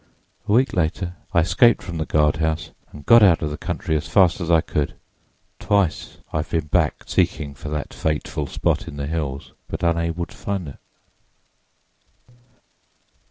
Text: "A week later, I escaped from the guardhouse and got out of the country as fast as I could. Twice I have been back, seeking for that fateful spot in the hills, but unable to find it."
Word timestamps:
"A 0.47 0.51
week 0.51 0.73
later, 0.73 1.13
I 1.31 1.41
escaped 1.41 1.83
from 1.83 1.99
the 1.99 2.07
guardhouse 2.07 2.71
and 2.91 3.05
got 3.05 3.21
out 3.21 3.43
of 3.43 3.51
the 3.51 3.55
country 3.57 3.95
as 3.95 4.07
fast 4.07 4.41
as 4.41 4.49
I 4.49 4.59
could. 4.61 4.95
Twice 5.59 6.17
I 6.33 6.37
have 6.37 6.49
been 6.49 6.65
back, 6.65 7.03
seeking 7.05 7.53
for 7.53 7.69
that 7.69 7.93
fateful 7.93 8.47
spot 8.47 8.87
in 8.87 8.97
the 8.97 9.05
hills, 9.05 9.51
but 9.67 9.83
unable 9.83 10.25
to 10.25 10.35
find 10.35 10.67
it." 10.69 10.79